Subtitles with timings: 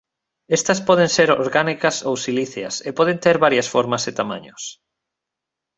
[0.57, 4.61] Estas poden ser orgánicas ou silíceas e poden ter varias formas e tamaños.